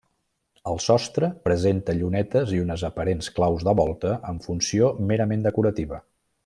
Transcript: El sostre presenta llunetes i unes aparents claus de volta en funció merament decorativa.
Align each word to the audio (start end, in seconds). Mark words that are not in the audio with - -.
El 0.69 0.79
sostre 0.85 1.29
presenta 1.49 1.95
llunetes 1.99 2.55
i 2.57 2.63
unes 2.63 2.87
aparents 2.91 3.31
claus 3.39 3.69
de 3.71 3.79
volta 3.83 4.17
en 4.33 4.45
funció 4.49 4.93
merament 5.13 5.49
decorativa. 5.51 6.07